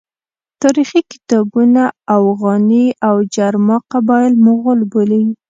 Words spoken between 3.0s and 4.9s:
او جرما قبایل مغول